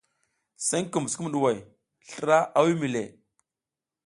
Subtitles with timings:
[0.67, 1.57] Senkum sukumɗuhoy
[2.09, 3.03] slra a wimi le.